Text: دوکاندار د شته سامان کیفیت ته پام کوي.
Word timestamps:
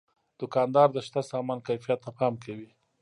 دوکاندار 0.39 0.87
د 0.93 0.97
شته 1.07 1.21
سامان 1.31 1.59
کیفیت 1.67 1.99
ته 2.05 2.09
پام 2.17 2.33
کوي. 2.43 2.69